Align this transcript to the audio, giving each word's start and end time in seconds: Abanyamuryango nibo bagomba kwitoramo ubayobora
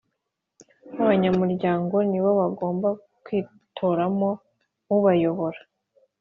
Abanyamuryango 1.01 1.95
nibo 2.09 2.29
bagomba 2.41 2.89
kwitoramo 3.23 4.29
ubayobora 4.95 5.59